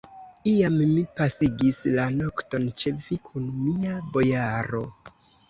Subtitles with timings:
[0.51, 4.83] Iam mi pasigis la nokton ĉe vi kun mia bojaro.